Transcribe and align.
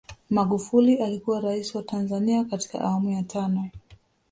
magufuli 0.29 0.95
alikuwa 0.97 1.39
rais 1.41 1.75
wa 1.75 1.83
tanzania 1.83 2.43
katika 2.45 2.81
awamu 2.81 3.09
ya 3.11 3.23
tano 3.23 3.69